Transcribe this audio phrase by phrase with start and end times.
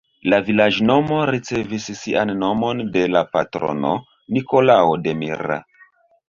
[0.33, 3.93] La vilaĝnomo ricevis sian nomon de la patrono
[4.39, 5.61] Nikolao de Mira.